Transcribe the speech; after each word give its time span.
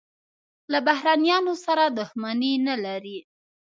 له 0.71 0.79
بهرنیانو 0.87 1.53
سره 1.65 1.83
دښمني 1.99 2.53
نه 2.67 2.75
لري. 2.85 3.17